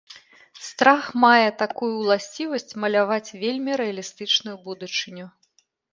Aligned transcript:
Страх 0.67 1.03
мае 1.23 1.49
такую 1.61 1.89
ўласцівасць 1.97 2.73
маляваць 2.85 3.33
вельмі 3.45 3.71
рэалістычную 3.83 4.57
будучыню. 4.65 5.25